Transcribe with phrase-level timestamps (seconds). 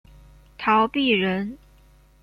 [0.57, 1.59] 陶弼人。